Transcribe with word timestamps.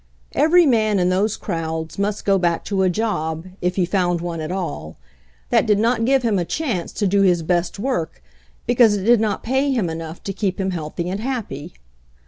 "Every 0.33 0.65
man 0.65 0.97
in 0.97 1.09
those 1.09 1.37
crowds 1.37 1.99
must 1.99 2.25
go 2.25 2.39
back 2.39 2.65
to 2.65 2.81
a 2.81 2.89
job— 2.89 3.45
if 3.61 3.75
he 3.75 3.85
found 3.85 4.19
one 4.19 4.41
at 4.41 4.51
all— 4.51 4.97
that 5.51 5.67
did 5.67 5.77
not 5.77 6.05
give 6.05 6.23
him 6.23 6.39
a 6.39 6.43
chance 6.43 6.91
to 6.93 7.05
do 7.05 7.21
his 7.21 7.43
best 7.43 7.77
work 7.77 8.23
because 8.65 8.95
it 8.97 9.03
did 9.03 9.19
not 9.21 9.43
pay 9.43 9.71
him 9.71 9.91
enough 9.91 10.23
to 10.23 10.33
keep 10.33 10.59
him 10.59 10.71
healthy 10.71 11.07
and 11.07 11.19
happy. 11.19 11.75